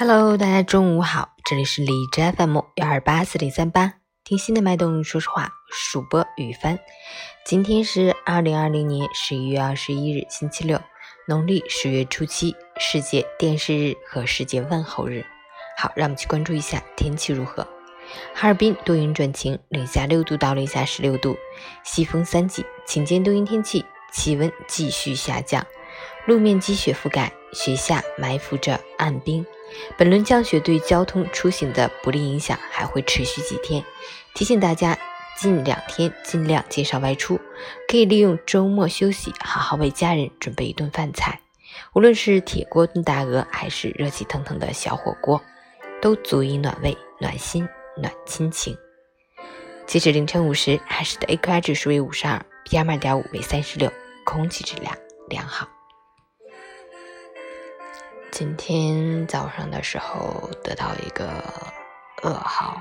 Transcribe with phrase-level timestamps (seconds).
[0.00, 3.92] Hello，大家中午好，这里是李枝 FM 幺二八四零三八，
[4.24, 5.52] 听心的脉动，说实话，
[5.92, 6.78] 主播雨帆。
[7.44, 10.80] 今天是二零二零年十一月二十一日，星期六，
[11.28, 15.22] 农历十月初七，世界电视日和世界问候日。
[15.76, 17.62] 好，让我们去关注一下天气如何。
[18.34, 21.36] 哈尔滨多云转晴，零下六度到零下十六度，
[21.84, 25.66] 西风三级，晴间多云天气，气温继续下降，
[26.24, 29.44] 路面积雪覆盖，雪下埋伏着暗冰。
[29.96, 33.84] 本轮降雪对交通出行的不利影响还会持续几天，
[34.34, 34.98] 提醒大家
[35.38, 37.40] 近两天尽量减少外出，
[37.88, 41.40] 可以利用周末休息，好好为家人准备一顿饭菜。
[41.94, 45.40] 无论是铁锅炖大鹅，还是热气腾腾的小火锅，
[46.02, 48.76] 都足以暖胃、暖心、暖亲情。
[49.86, 53.92] 截止凌晨五时，海市的 AQI 指数为五十二，PM 二点五为三十六，
[54.24, 54.96] 空气质量
[55.28, 55.68] 良好。
[58.40, 61.44] 今天早上的时候得到一个
[62.22, 62.80] 噩耗，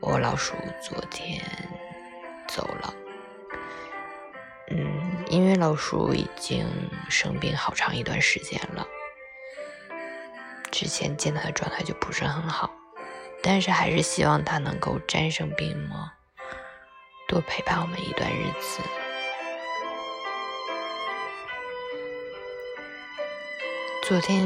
[0.00, 1.40] 我老鼠昨天
[2.48, 2.92] 走了。
[4.72, 6.66] 嗯，因为老鼠已经
[7.08, 8.84] 生病好长一段时间了，
[10.72, 12.68] 之前见它的状态就不是很好，
[13.40, 16.10] 但是还是希望它能够战胜病魔，
[17.28, 18.80] 多陪伴我们一段日子。
[24.12, 24.44] 昨天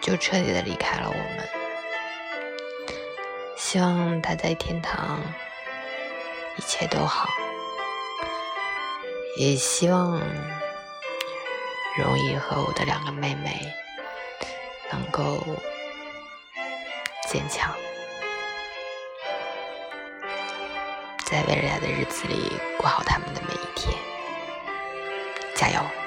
[0.00, 1.46] 就彻底的离开了我们，
[3.54, 5.20] 希望他在天堂
[6.56, 7.28] 一切都好，
[9.36, 10.18] 也希望
[11.98, 13.60] 容易和我的两个妹妹
[14.90, 15.44] 能够
[17.28, 17.74] 坚强，
[21.26, 23.94] 在未来的日子里过好他们的每一天，
[25.54, 26.03] 加油！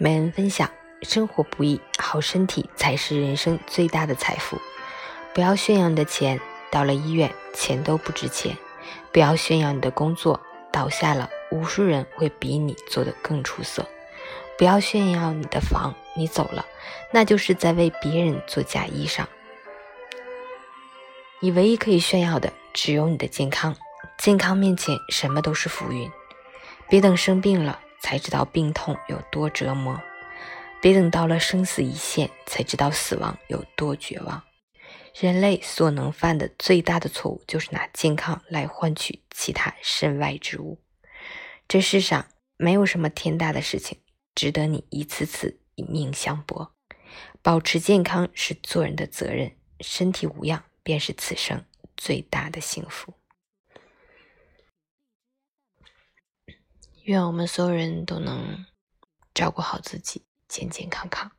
[0.00, 0.70] 每人分享：
[1.02, 4.56] 生活不易，好身体才是人生最大的财富。
[5.34, 8.54] 不要炫耀你的钱，到了医院，钱都不值钱；
[9.12, 10.40] 不要炫耀你的工作，
[10.72, 13.82] 倒下了，无数人会比你做得更出色；
[14.56, 16.64] 不要炫耀你的房，你走了，
[17.12, 19.24] 那就是在为别人做嫁衣裳。
[21.40, 23.74] 你唯一可以炫耀的，只有你的健康。
[24.16, 26.08] 健康面前，什么都是浮云。
[26.88, 27.80] 别等生病了。
[28.00, 30.00] 才知道病痛有多折磨，
[30.80, 34.42] 别等到了生死一线才知道死亡有多绝望。
[35.14, 40.80] 人类所能犯的最大的错误，就是拿健康来换取其他身外之物。
[41.66, 42.26] 这世上
[42.56, 43.98] 没有什么天大的事情
[44.34, 46.72] 值得你一次次以命相搏。
[47.42, 51.64] 保持健康是做人的责任，身体无恙便是此生
[51.96, 53.14] 最大的幸福。
[57.08, 58.66] 愿我们所有人都能
[59.32, 61.32] 照顾好自己，健健康康。